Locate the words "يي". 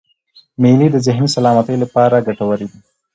2.71-2.77